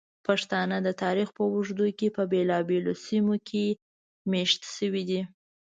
پښتانه 0.27 0.77
د 0.83 0.89
تاریخ 1.03 1.29
په 1.37 1.43
اوږدو 1.53 1.87
کې 1.97 2.07
په 2.15 2.23
بېلابېلو 2.31 2.93
سیمو 3.05 3.35
کې 3.47 3.65
میشت 4.31 4.61
شوي 4.75 5.03
دي. 5.09 5.21